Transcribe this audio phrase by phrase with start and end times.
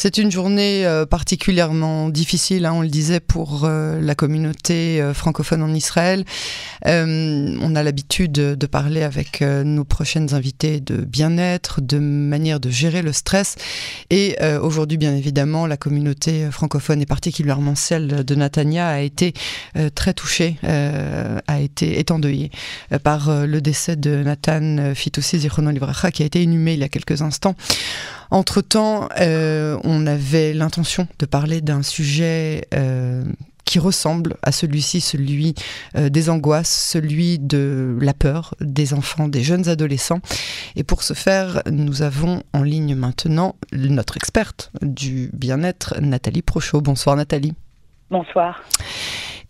[0.00, 5.12] C'est une journée euh, particulièrement difficile, hein, on le disait, pour euh, la communauté euh,
[5.12, 6.24] francophone en Israël.
[6.84, 13.02] on a l'habitude de parler avec nos prochaines invités de bien-être, de manière de gérer
[13.02, 13.56] le stress.
[14.10, 19.34] Et aujourd'hui, bien évidemment, la communauté francophone et particulièrement celle de Natania a été
[19.94, 22.50] très touchée, a été étendeuillée
[23.02, 26.88] par le décès de Nathan Fitoussi Zichrono Livracha qui a été inhumé il y a
[26.88, 27.56] quelques instants.
[28.30, 33.24] Entre-temps, euh, on avait l'intention de parler d'un sujet euh,
[33.64, 35.54] qui ressemble à celui-ci, celui,
[35.96, 40.20] euh, des angoisses, celui de la peur des enfants, des jeunes adolescents.
[40.76, 46.80] Et pour ce faire, nous avons en ligne maintenant notre experte du bien-être, Nathalie Prochot.
[46.80, 47.54] Bonsoir Nathalie.
[48.10, 48.62] Bonsoir.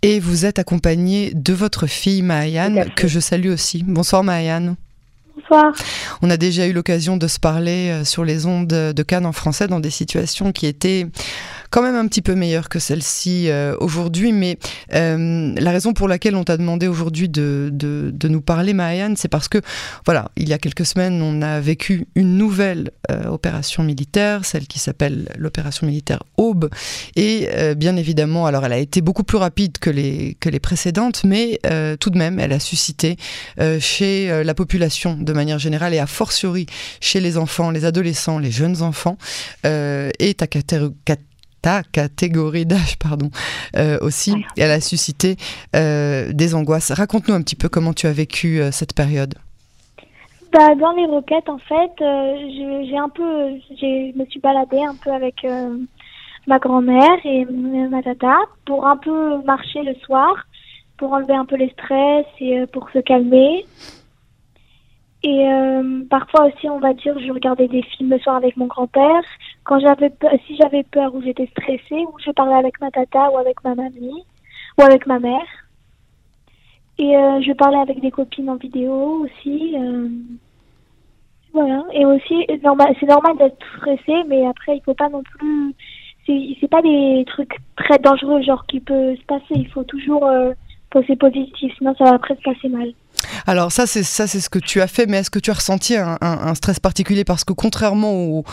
[0.02, 3.82] Et vous êtes accompagnée de votre fille Maayane, que je salue aussi.
[3.82, 4.22] Bonsoir
[6.22, 9.32] On a déjà eu l'occasion de se parler euh, sur les ondes de Cannes en
[9.32, 11.06] français dans des situations qui étaient
[11.70, 14.32] quand même un petit peu meilleure que celle-ci euh, aujourd'hui.
[14.32, 14.58] Mais
[14.94, 19.28] euh, la raison pour laquelle on t'a demandé aujourd'hui de, de, nous parler, Mayan, c'est
[19.28, 19.58] parce que,
[20.04, 24.66] voilà, il y a quelques semaines, on a vécu une nouvelle euh, opération militaire, celle
[24.66, 26.68] qui s'appelle l'opération militaire Aube.
[27.16, 31.24] Et bien évidemment, alors elle a été beaucoup plus rapide que les, que les précédentes,
[31.24, 31.58] mais
[32.00, 33.16] tout de même, elle a suscité
[33.80, 36.66] chez la population de manière générale et a fortiori
[37.00, 39.16] chez les enfants, les adolescents, les jeunes enfants,
[39.64, 40.46] et ta,
[41.68, 43.30] ta catégorie d'âge, pardon,
[43.76, 44.32] euh, aussi.
[44.56, 45.36] Elle a suscité
[45.76, 46.92] euh, des angoisses.
[46.92, 49.34] Raconte-nous un petit peu comment tu as vécu euh, cette période.
[50.50, 55.10] Bah, dans les roquettes, en fait, j'ai un peu, je me suis baladée un peu
[55.10, 55.46] avec
[56.46, 60.32] ma grand-mère et ma tata pour un peu marcher le soir,
[60.96, 63.66] pour enlever un peu les stress et pour se calmer.
[65.22, 65.46] Et
[66.08, 69.22] parfois aussi, on va dire, je regardais des films le soir avec mon grand-père.
[69.68, 70.10] Quand j'avais
[70.46, 73.74] si j'avais peur ou j'étais stressée, ou je parlais avec ma tata ou avec ma
[73.74, 74.24] mamie
[74.78, 75.46] ou avec ma mère.
[76.98, 79.76] Et euh, je parlais avec des copines en vidéo aussi.
[79.76, 80.08] Euh,
[81.52, 81.84] voilà.
[81.92, 85.74] Et aussi, c'est normal d'être stressé, mais après, il faut pas non plus.
[86.26, 89.54] C'est pas des trucs très dangereux, genre qui peut se passer.
[89.54, 90.52] Il faut toujours euh,
[90.90, 92.92] penser positif, sinon ça va après se passer mal.
[93.46, 95.54] Alors ça c'est ça c'est ce que tu as fait, mais est-ce que tu as
[95.54, 97.24] ressenti un, stress particulier?
[97.24, 98.44] Parce que contrairement au,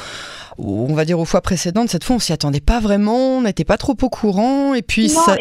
[0.57, 3.65] on va dire aux fois précédentes, cette fois on s'y attendait pas vraiment, on n'était
[3.65, 5.37] pas trop au courant et puis ça,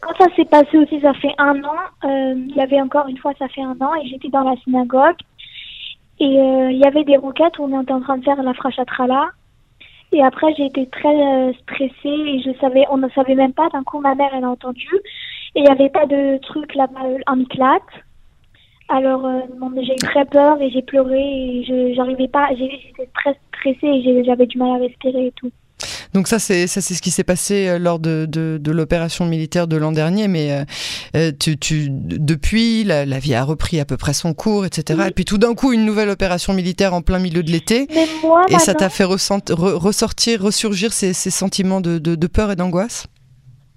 [0.00, 1.76] Quand ça s'est passé aussi, ça fait un an.
[2.04, 4.54] Euh, il y avait encore une fois, ça fait un an, et j'étais dans la
[4.62, 5.16] synagogue.
[6.20, 9.30] Et euh, il y avait des roquettes, on était en train de faire la frachatrala.
[10.12, 13.68] Et après, j'ai été très euh, stressée et je savais, on ne savait même pas.
[13.70, 14.88] D'un coup, ma mère, elle a entendu.
[15.54, 17.82] Et il n'y avait pas de truc là-bas en éclate.
[18.88, 19.40] Alors, euh,
[19.82, 24.24] j'ai eu très peur et j'ai pleuré et je j'arrivais pas, j'étais très stressée et
[24.24, 25.50] j'avais du mal à respirer et tout.
[26.12, 29.66] Donc ça, c'est ça, c'est ce qui s'est passé euh, lors de, de, l'opération militaire
[29.66, 30.28] de l'an dernier.
[30.28, 30.64] Mais
[31.16, 35.00] euh, tu, tu, depuis, la, vie a repris à peu près son cours, etc.
[35.08, 37.88] Et puis tout d'un coup, une nouvelle opération militaire en plein milieu de l'été.
[38.48, 43.06] Et ça t'a fait ressortir, ressurgir ces, ces sentiments de, de peur et d'angoisse?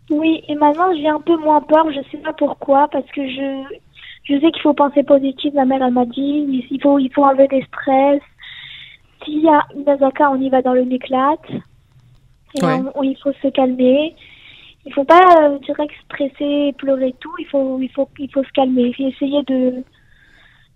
[0.10, 3.78] Oui, et maintenant j'ai un peu moins peur, je sais pas pourquoi, parce que je,
[4.24, 7.24] je sais qu'il faut penser positif, ma mère elle m'a dit, il faut, il faut
[7.24, 8.22] enlever des stress.
[9.24, 11.50] S'il y a une azaka, on y va dans le éclate.
[12.56, 14.16] Et il faut se calmer.
[14.86, 18.52] Il faut pas euh, direct stresser, pleurer tout, il faut, il faut, il faut se
[18.54, 19.84] calmer, faut essayer de...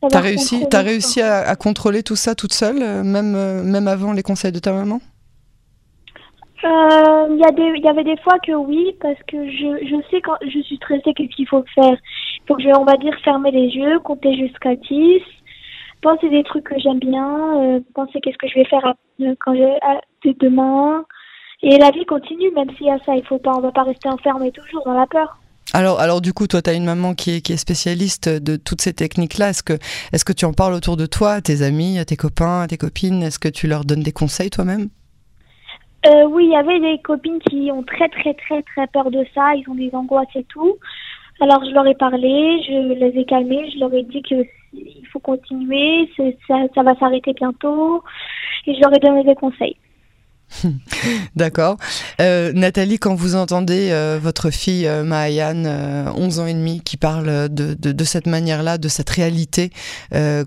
[0.10, 3.88] T'as réussi, as réussi à, à, contrôler tout ça toute seule, euh, même, euh, même
[3.88, 5.00] avant les conseils de ta maman?
[6.64, 10.60] Il il y avait des fois que oui, parce que je, je sais quand je
[10.60, 11.94] suis stressée, qu'est-ce qu'il faut faire.
[11.94, 15.22] Il faut que je, on va dire, fermer les yeux, compter jusqu'à 10,
[16.02, 18.94] penser des trucs que j'aime bien, euh, penser qu'est-ce que je vais faire
[19.40, 21.04] quand j'ai demain.
[21.64, 23.84] Et la vie continue, même s'il y a ça, il faut pas, on va pas
[23.84, 25.38] rester enfermé toujours dans la peur.
[25.74, 28.56] Alors, alors du coup, toi, tu as une maman qui est, qui est spécialiste de
[28.58, 29.50] toutes ces techniques-là.
[29.50, 29.74] Est-ce que,
[30.12, 32.68] est-ce que tu en parles autour de toi, à tes amis, à tes copains, à
[32.68, 33.24] tes copines?
[33.24, 34.90] Est-ce que tu leur donnes des conseils toi-même?
[36.06, 39.26] Euh, oui, il y avait des copines qui ont très très très très peur de
[39.36, 40.78] ça, ils ont des angoisses et tout.
[41.40, 44.36] Alors je leur ai parlé, je les ai calmées, je leur ai dit que
[44.74, 46.10] il faut continuer,
[46.48, 48.04] ça, va s'arrêter bientôt,
[48.66, 49.76] et je leur ai donné des conseils.
[51.36, 51.78] D'accord.
[52.20, 57.50] Euh, Nathalie, quand vous entendez euh, votre fille euh, 11 ans et demi, qui parle
[57.50, 59.72] de, de, cette manière-là, de cette réalité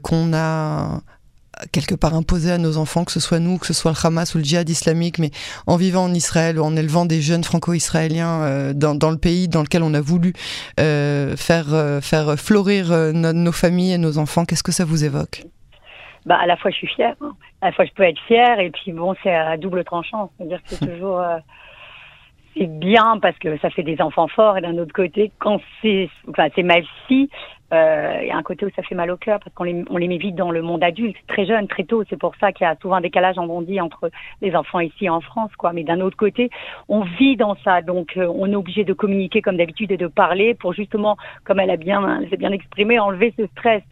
[0.02, 1.00] qu'on a
[1.72, 4.34] quelque part imposé à nos enfants, que ce soit nous, que ce soit le Hamas
[4.34, 5.30] ou le djihad islamique, mais
[5.66, 9.48] en vivant en Israël ou en élevant des jeunes franco-israéliens euh, dans, dans, le pays
[9.48, 10.32] dans lequel on a voulu
[10.80, 15.44] euh, faire, euh, faire florir nos familles et nos enfants, qu'est-ce que ça vous évoque?
[16.26, 17.32] Bah à la fois je suis fière, hein.
[17.60, 20.62] à la fois je peux être fière et puis bon c'est à double tranchant, c'est-à-dire
[20.62, 21.38] que c'est toujours euh,
[22.56, 26.08] c'est bien parce que ça fait des enfants forts et d'un autre côté quand c'est
[26.28, 29.16] enfin c'est ma fille euh, il y a un côté où ça fait mal au
[29.16, 31.84] cœur parce qu'on les, on les met vite dans le monde adulte, très jeune, très
[31.84, 32.04] tôt.
[32.08, 35.08] C'est pour ça qu'il y a souvent un décalage, on dit, entre les enfants ici
[35.08, 35.72] en France, quoi.
[35.72, 36.50] Mais d'un autre côté,
[36.88, 40.06] on vit dans ça, donc euh, on est obligé de communiquer comme d'habitude et de
[40.06, 43.82] parler pour justement, comme elle a bien, elle bien exprimé, enlever ce stress.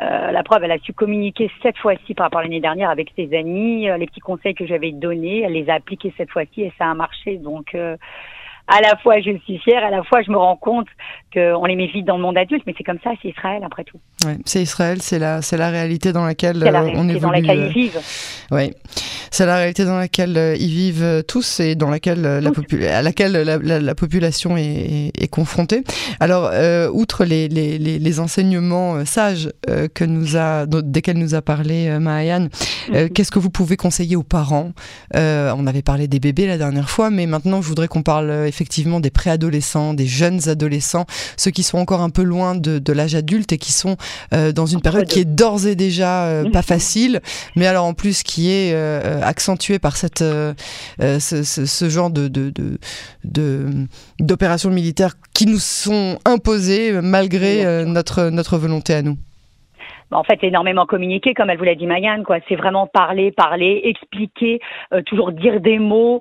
[0.00, 3.12] Euh, la preuve, elle a su communiquer cette fois-ci par rapport à l'année dernière avec
[3.16, 3.86] ses amis.
[3.98, 6.94] les petits conseils que j'avais donnés, elle les a appliqués cette fois-ci et ça a
[6.94, 7.36] marché.
[7.36, 7.76] Donc
[8.72, 10.88] à la fois je suis fière, à la fois je me rends compte
[11.32, 13.84] qu'on les met vite dans le monde adulte, mais c'est comme ça, c'est Israël après
[13.84, 13.98] tout.
[14.24, 17.20] Ouais, c'est Israël, c'est la, c'est la réalité dans laquelle euh, on évolue.
[17.20, 18.00] dans laquelle ils vivent.
[18.50, 18.72] Oui,
[19.30, 22.50] c'est la réalité dans laquelle euh, ils vivent tous et dans laquelle la
[22.96, 25.84] à laquelle la, population est, est, confrontée.
[26.20, 29.50] Alors, euh, outre les, les, les, enseignements sages
[29.94, 32.48] que nous a, desquels nous a parlé Mahayan,
[32.90, 33.08] mhm.
[33.10, 34.72] qu'est-ce que vous pouvez conseiller aux parents?
[35.14, 38.61] On avait parlé des bébés la dernière fois, mais maintenant je voudrais qu'on parle effectivement
[39.00, 41.06] des préadolescents, des jeunes adolescents,
[41.36, 43.96] ceux qui sont encore un peu loin de, l'âge adulte et qui sont
[44.34, 47.20] euh, dans une période qui est d'ores et déjà euh, pas facile,
[47.56, 50.22] mais alors en plus qui est euh, accentuée par cette,
[50.98, 52.30] ce, genre de,
[54.20, 59.16] d'opérations militaires qui nous sont imposées malgré notre, notre volonté à nous.
[60.10, 62.38] Bah, en fait énormément communiquer, comme elle vous l'a dit Mayan, quoi.
[62.48, 64.60] C'est vraiment parler, parler, expliquer,
[65.06, 66.20] toujours dire des mots,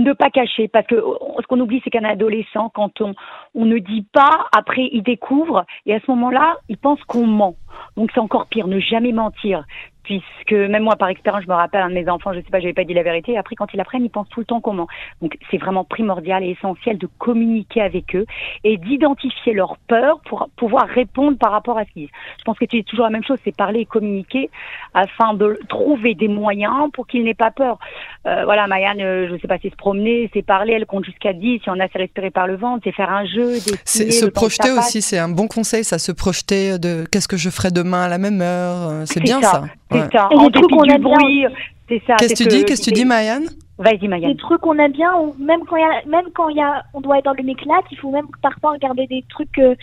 [0.00, 3.14] ne pas cacher, parce que ce qu'on oublie, c'est qu'un adolescent, quand on,
[3.54, 7.56] on ne dit pas, après il découvre, et à ce moment-là, il pense qu'on ment.
[7.96, 9.64] Donc c'est encore pire, ne jamais mentir.
[10.02, 12.58] Puisque même moi par expérience je me rappelle un de mes enfants je sais pas
[12.58, 14.60] j'avais pas dit la vérité et après quand ils apprennent ils pensent tout le temps
[14.60, 14.88] comment
[15.20, 18.24] donc c'est vraiment primordial et essentiel de communiquer avec eux
[18.64, 22.14] et d'identifier leurs peurs pour pouvoir répondre par rapport à ce qu'ils disent.
[22.38, 24.50] Je pense que c'est toujours la même chose c'est parler et communiquer
[24.94, 27.78] afin de trouver des moyens pour qu'ils n'aient pas peur.
[28.26, 31.34] Euh, voilà Mayanne euh, je sais pas c'est se promener c'est parler elle compte jusqu'à
[31.34, 33.39] 10 si on a c'est respirer par le ventre c'est faire un jeu
[33.84, 37.50] c'est se projeter aussi c'est un bon conseil ça se projeter de qu'est-ce que je
[37.50, 39.64] ferai demain à la même heure euh, c'est bien ça.
[39.90, 40.28] C'est ça.
[40.32, 41.46] En dépit du bruit,
[41.88, 42.16] c'est ça.
[42.16, 43.42] Qu'est-ce que tu dis Qu'est-ce que tu dis, Mayan
[43.78, 44.28] Vas-y, Mayan.
[44.28, 46.84] Des trucs qu'on aime bien, même quand il y a, même quand il y a,
[46.92, 49.74] on doit être dans le méclat, il faut même parfois regarder des trucs euh,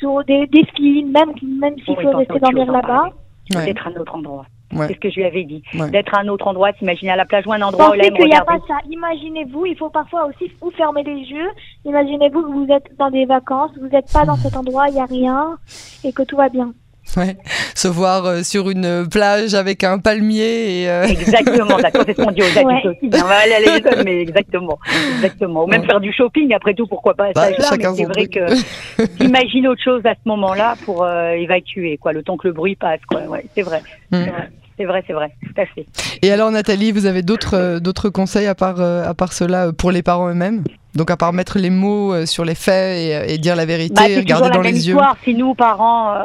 [0.00, 3.10] sur des, des films, même même s'il faut rester dormir là-bas.
[3.50, 4.44] D'être à un autre endroit.
[4.86, 5.62] C'est ce que je lui avais dit.
[5.90, 8.14] D'être à un autre endroit, s'imaginer à la plage ou un endroit où elle aime
[8.14, 8.76] qu'il n'y a pas ça.
[8.90, 11.48] Imaginez-vous, il faut parfois aussi vous fermer les yeux.
[11.84, 15.00] Imaginez-vous que vous êtes dans des vacances, vous n'êtes pas dans cet endroit, il n'y
[15.00, 15.58] a rien
[16.04, 16.72] et que tout va bien.
[17.16, 17.36] Ouais.
[17.74, 21.04] Se voir euh, sur une plage avec un palmier et euh...
[21.08, 23.10] Exactement, d'accord, c'est ce qu'on dit aux adultes aussi.
[23.14, 24.78] On va aller à l'école, mais exactement,
[25.16, 25.64] exactement.
[25.64, 29.68] Ou même faire du shopping, après tout, pourquoi pas bah, mais c'est vrai que imagine
[29.68, 33.00] autre chose à ce moment-là pour euh, évacuer, quoi, le temps que le bruit passe,
[33.08, 33.22] quoi.
[33.22, 33.82] Ouais, c'est vrai.
[34.10, 34.24] Mm.
[34.24, 34.48] C'est vrai,
[34.78, 35.86] c'est vrai, tout à fait.
[36.22, 39.90] Et alors Nathalie, vous avez d'autres euh, d'autres conseils à part à part cela pour
[39.90, 40.64] les parents eux-mêmes?
[40.94, 44.16] Donc à part mettre les mots euh, sur les faits et, dire la vérité, bah,
[44.16, 44.96] regarder dans les yeux?
[45.22, 46.18] Si nous parents euh,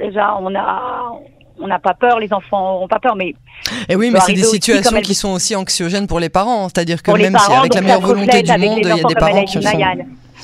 [0.00, 1.12] déjà on a
[1.58, 3.28] on n'a pas peur, les enfants n'auront pas peur, mais.
[3.28, 3.34] Et
[3.90, 7.10] eh oui, mais c'est des situations qui sont aussi anxiogènes pour les parents, c'est-à-dire que
[7.12, 9.70] même si avec la meilleure volonté du monde, il y a des parents qui sont.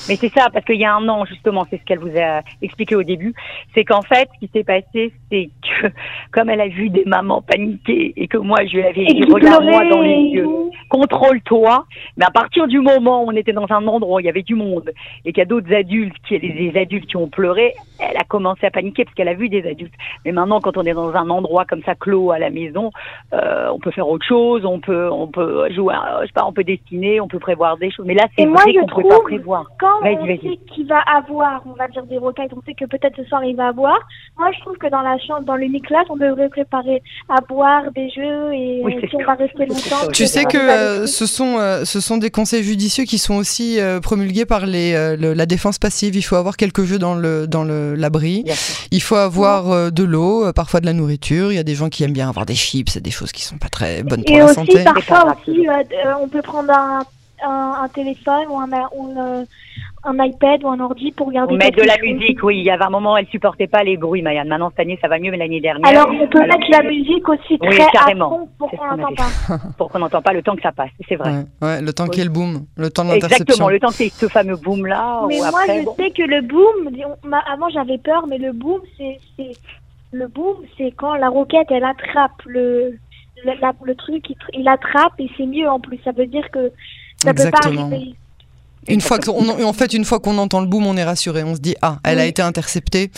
[0.07, 2.41] Mais c'est ça, parce qu'il y a un an, justement, c'est ce qu'elle vous a
[2.61, 3.33] expliqué au début,
[3.73, 5.87] c'est qu'en fait, ce qui s'est passé, c'est que,
[6.31, 9.85] comme elle a vu des mamans paniquer et que moi, je lui avais dit, regarde-moi
[9.89, 10.47] dans les yeux,
[10.89, 11.85] contrôle-toi.
[12.17, 14.43] Mais à partir du moment où on était dans un endroit où il y avait
[14.43, 14.91] du monde
[15.25, 17.73] et qu'il y a d'autres adultes, qui, des adultes qui ont pleuré,
[18.09, 19.93] elle a commencé à paniquer parce qu'elle a vu des adultes.
[20.25, 22.91] Mais maintenant, quand on est dans un endroit comme ça, clos à la maison,
[23.33, 26.53] euh, on peut faire autre chose, on peut, on peut jouer, je sais pas, on
[26.53, 28.05] peut dessiner, on peut prévoir des choses.
[28.05, 31.73] Mais là, c'est vrai qu'on peut pas prévoir quand on sait qu'il va avoir, on
[31.73, 33.97] va dire des rocailles, on sait que peut-être ce soir il va avoir.
[34.37, 37.83] Moi, je trouve que dans la chambre, dans l'unique classe, on devrait préparer à boire
[37.95, 40.11] des jeux et si on va rester longtemps.
[40.11, 43.79] Tu sais que euh, ce sont euh, ce sont des conseils judicieux qui sont aussi
[43.79, 46.15] euh, promulgués par les la défense passive.
[46.15, 48.45] Il faut avoir quelques jeux dans le dans le l'abri.
[48.91, 51.51] Il faut avoir de l'eau, parfois de la nourriture.
[51.51, 53.43] Il y a des gens qui aiment bien avoir des chips, et des choses qui
[53.43, 54.83] sont pas très bonnes pour et la aussi, santé.
[54.83, 55.67] Parfois aussi,
[56.21, 57.03] on peut prendre un
[57.43, 59.45] un, téléphone ou un, un,
[60.03, 61.53] un, iPad ou un ordi pour regarder.
[61.53, 62.59] Ou mettre de la musique, oui.
[62.59, 64.43] Il y avait un moment, elle supportait pas les bruits, Maya.
[64.43, 65.87] Maintenant, cette année, ça va mieux, mais l'année dernière.
[65.87, 68.47] Alors, on peut mettre la musique aussi très oui, carrément.
[68.57, 69.57] pour qu'on n'entend pas.
[69.77, 71.45] pour qu'on n'entend pas le temps que ça passe, c'est vrai.
[71.61, 74.09] Ouais, le temps qu'il y ait le boom, le temps de Exactement, le temps c'est
[74.09, 75.21] ce fameux boom là.
[75.27, 76.89] Mais moi, je sais que le boom,
[77.51, 79.19] avant j'avais peur, mais le boom, c'est
[80.11, 82.97] le boom, c'est quand la roquette elle attrape le
[83.45, 83.51] le,
[83.83, 85.99] le truc, il, il attrape et c'est mieux en plus.
[86.03, 86.71] Ça veut dire que
[87.17, 88.15] ça peut pas arriver.
[88.87, 91.43] Une fois qu'on, en fait, une fois qu'on entend le boom, on est rassuré.
[91.43, 93.11] On se dit ah, elle a été interceptée.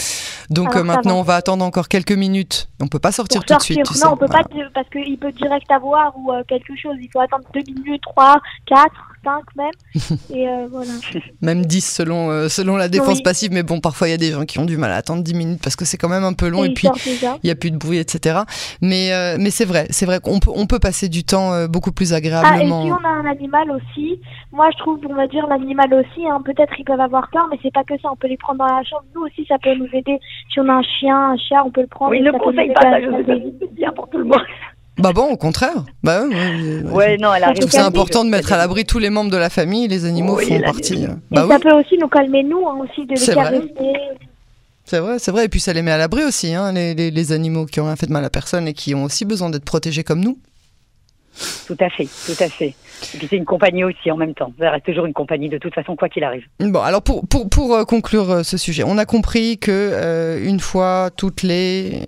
[0.49, 2.69] Donc maintenant, on va attendre encore quelques minutes.
[2.81, 3.79] On peut pas sortir tout de suite.
[3.79, 4.05] non, sais.
[4.05, 4.43] on peut pas
[4.73, 6.95] parce qu'il peut direct avoir ou quelque chose.
[7.01, 8.39] Il faut attendre deux minutes, trois,
[9.25, 9.71] quatre même.
[10.33, 10.91] Et euh, voilà.
[11.41, 14.31] Même 10 selon, euh, selon la défense passive, mais bon, parfois il y a des
[14.31, 16.33] gens qui ont du mal à attendre 10 minutes parce que c'est quand même un
[16.33, 18.39] peu long et, puis il n'y a plus de bruit, etc.
[18.81, 21.91] Mais, euh, mais c'est vrai, c'est vrai qu'on peut, on peut passer du temps beaucoup
[21.91, 22.81] plus agréablement.
[22.81, 24.19] Ah, et si on a un animal aussi,
[24.51, 27.57] moi je trouve, on va dire l'animal aussi, hein, peut-être ils peuvent avoir peur, mais
[27.61, 29.03] c'est pas que ça, on peut les prendre dans la chambre.
[29.15, 30.19] Nous aussi, ça peut nous aider.
[30.51, 32.11] Si on a un chien, un chat, on peut le prendre.
[32.11, 34.41] Oui, ne conseille pas ça, je bien pour tout le monde.
[34.97, 35.83] Bah bon, au contraire.
[36.03, 39.29] Bah ouais, non, elle Je trouve c'est important de mettre à l'abri tous les membres
[39.31, 39.87] de la famille.
[39.87, 41.05] Les animaux font partie.
[41.05, 43.73] Euh, bah ça peut aussi nous calmer nous, hein, aussi de les caresser.
[44.85, 45.45] C'est vrai, c'est vrai.
[45.45, 47.85] Et puis ça les met à l'abri aussi, hein, les, les, les, animaux qui ont
[47.85, 50.37] rien fait de mal à personne et qui ont aussi besoin d'être protégés comme nous.
[51.67, 52.73] Tout à fait, tout à fait.
[53.13, 54.53] Et puis c'est une compagnie aussi en même temps.
[54.57, 56.45] Ça reste toujours une compagnie de toute façon, quoi qu'il arrive.
[56.59, 60.61] Bon, alors pour, pour, pour euh, conclure euh, ce sujet, on a compris que une
[60.61, 62.05] fois toutes les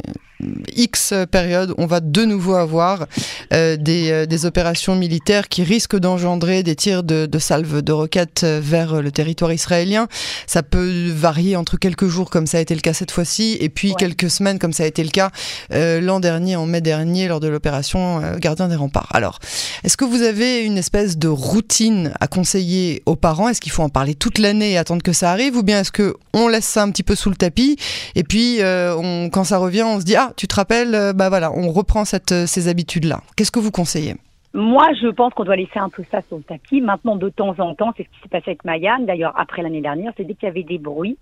[0.75, 3.07] X période, on va de nouveau avoir
[3.53, 7.91] euh, des, euh, des, opérations militaires qui risquent d'engendrer des tirs de, de, salves de
[7.91, 10.07] roquettes vers le territoire israélien.
[10.45, 13.69] Ça peut varier entre quelques jours, comme ça a été le cas cette fois-ci, et
[13.69, 15.31] puis quelques semaines, comme ça a été le cas
[15.73, 19.09] euh, l'an dernier, en mai dernier, lors de l'opération Gardien des remparts.
[19.13, 19.39] Alors,
[19.83, 23.49] est-ce que vous avez une espèce de routine à conseiller aux parents?
[23.49, 25.91] Est-ce qu'il faut en parler toute l'année et attendre que ça arrive, ou bien est-ce
[25.91, 27.77] que on laisse ça un petit peu sous le tapis,
[28.15, 31.29] et puis on, quand ça revient, on se dit ah tu te rappelles, euh, bah
[31.29, 33.21] voilà, on reprend euh, ces habitudes-là.
[33.35, 34.15] Qu'est-ce que vous conseillez?
[34.53, 36.81] Moi, je pense qu'on doit laisser un peu ça sur le tapis.
[36.81, 38.99] Maintenant, de temps en temps, c'est ce qui s'est passé avec Mayan.
[38.99, 41.17] D'ailleurs, après l'année dernière, c'est dès qu'il y avait des bruits.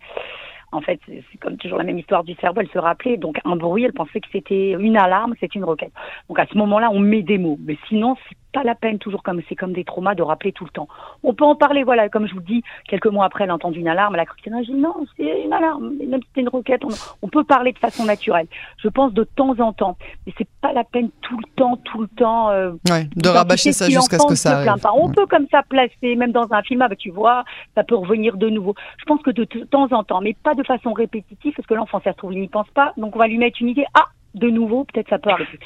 [0.72, 2.62] En fait, c'est comme toujours la même histoire du cerveau.
[2.62, 5.94] Elle se rappelait, donc un bruit, elle pensait que c'était une alarme, c'était une requête.
[6.28, 7.58] Donc à ce moment-là, on met des mots.
[7.62, 10.64] Mais sinon, c'est pas la peine, toujours comme c'est comme des traumas, de rappeler tout
[10.64, 10.88] le temps.
[11.24, 13.80] On peut en parler, voilà, comme je vous dis, quelques mois après, elle a entendu
[13.80, 16.50] une alarme, elle a cru que c'était non, c'est une alarme, même si c'était une
[16.50, 16.82] requête,
[17.22, 18.48] on, peut parler de façon naturelle.
[18.78, 22.02] Je pense de temps en temps, mais c'est pas la peine tout le temps, tout
[22.02, 22.50] le temps.
[22.50, 24.72] Euh, de rabâcher ça jusqu'à ce que ça arrive.
[24.94, 27.44] On peut comme ça placer, même dans un film, avec, tu vois,
[27.76, 28.74] ça peut revenir de nouveau.
[29.00, 32.00] Je pense que de temps en temps, mais pas de façon répétitive, parce que l'enfant,
[32.06, 34.06] ça se trouve, il n'y pense pas, donc on va lui mettre une idée, ah,
[34.34, 35.60] de nouveau, peut-être ça peut arriver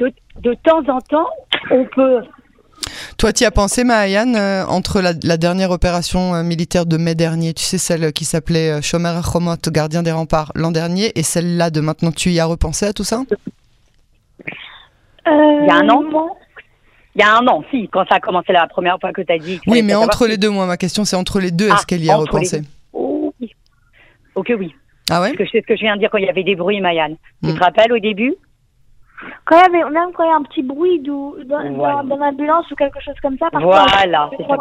[0.00, 1.28] de, temps en temps,
[1.70, 2.22] on peut
[3.16, 7.54] toi, tu as pensé, Mahayan, euh, entre la, dernière opération euh, militaire de mai dernier,
[7.54, 11.70] tu sais, celle qui s'appelait euh, Shomer Chomot, gardien des remparts, l'an dernier, et celle-là
[11.70, 13.22] de maintenant, tu y as repensé à tout ça?
[15.26, 16.02] Il y a un an?
[17.14, 19.32] Il y a un an, si, quand ça a commencé la première fois que tu
[19.32, 19.60] as dit.
[19.66, 22.04] Oui, mais entre les deux, moi, ma question, c'est entre les deux, est-ce ah, qu'elle
[22.04, 22.62] y a repensé?
[22.92, 23.54] oh, oui.
[24.34, 24.74] Ok, oui.
[25.10, 25.28] Ah ouais?
[25.28, 26.56] Parce que je sais ce que je viens de dire quand il y avait des
[26.56, 27.16] bruits, Mayan.
[27.42, 27.54] Tu hmm.
[27.54, 28.34] te rappelles au début?
[29.44, 33.00] Quand avait, même quand il y a un petit bruit dans, dans, l'ambulance ou quelque
[33.00, 34.56] chose comme ça, voilà, c'est ça.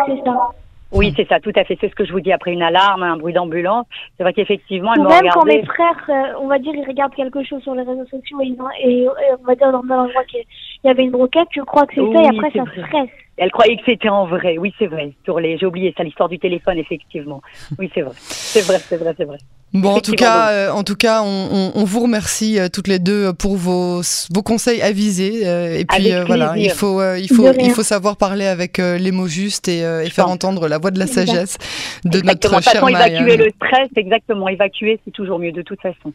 [0.94, 1.76] Oui, c'est ça, tout à fait.
[1.82, 3.88] C'est ce que je vous dis après une alarme, un bruit d'ambulance.
[4.16, 7.16] C'est vrai qu'effectivement, elle Ou même quand mes frères, euh, on va dire, ils regardent
[7.16, 10.44] quelque chose sur les réseaux sociaux et, et, on va dire dans l'endroit qu'il
[10.84, 13.10] y avait une roquette, je crois que c'est ça, et après ça stresse.
[13.38, 14.60] Elle croyait que c'était en vrai.
[14.60, 15.14] Oui, c'est vrai.
[15.24, 17.42] Sur les, j'ai oublié ça, l'histoire du téléphone, effectivement.
[17.80, 18.14] Oui, c'est vrai.
[18.16, 19.38] C'est vrai, c'est vrai, c'est vrai.
[19.74, 23.00] Bon, en tout cas, euh, en tout cas, on, on, vous remercie euh, toutes les
[23.00, 24.02] deux pour vos,
[24.32, 25.48] vos conseils avisés.
[25.48, 29.28] Euh, et puis voilà, il faut, il faut, il faut savoir parler avec les mots
[29.28, 31.58] justes et, et faire entendre la voix de la sagesse
[32.06, 34.48] de notre chère évacuer le stress, exactement.
[34.48, 36.14] Évacuer, c'est toujours mieux de toute façon.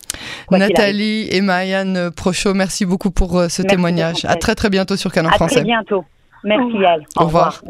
[0.52, 4.24] Nathalie et Marianne Prochot, merci beaucoup pour ce témoignage.
[4.24, 5.56] À très très bientôt sur Canon Français.
[5.56, 6.04] À très bientôt.
[6.44, 7.04] Merci, Al.
[7.16, 7.62] Au, revoir.